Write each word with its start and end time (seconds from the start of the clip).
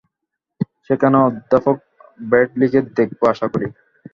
সেখানে 0.87 1.17
অধ্যাপক 1.27 1.77
ব্রাডলিকে 2.19 2.79
দেখব, 2.97 3.19
আশা 3.31 3.47
করি। 3.53 3.67